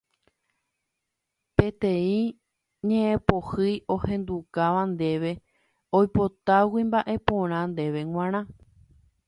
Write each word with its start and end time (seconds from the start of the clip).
Peteĩ 1.57 2.15
ñe'ẽpohýi 2.87 3.73
ohendukáva 3.95 4.81
ndéve 4.93 5.31
oipotágui 5.97 6.81
mba'e 6.87 7.15
porã 7.27 7.59
ndéve 7.71 8.01
g̃uarã 8.11 8.41